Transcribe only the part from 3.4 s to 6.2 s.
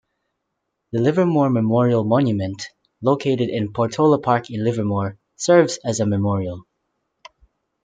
in Portola Park in Livermore, serves as a